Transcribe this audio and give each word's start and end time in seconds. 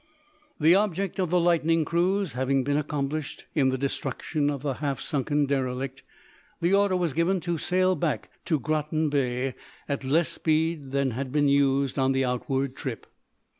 The 0.59 0.73
object 0.73 1.19
of 1.19 1.29
the 1.29 1.39
lightning 1.39 1.85
cruise 1.85 2.33
having 2.33 2.63
been 2.63 2.75
accomplished, 2.75 3.45
in 3.53 3.69
the 3.69 3.77
destruction 3.77 4.49
of 4.49 4.63
the 4.63 4.73
half 4.81 4.99
sunken 4.99 5.45
derelict, 5.45 6.01
the 6.59 6.73
order 6.73 6.95
was 6.97 7.13
given 7.13 7.39
to 7.41 7.59
sail 7.59 7.93
back 7.93 8.31
to 8.45 8.59
Groton 8.59 9.09
Bay 9.09 9.53
at 9.87 10.03
less 10.03 10.29
speed 10.29 10.89
than 10.89 11.11
had 11.11 11.31
been 11.31 11.47
used 11.49 11.99
on 11.99 12.13
the 12.13 12.25
outward 12.25 12.75
trip. 12.75 13.05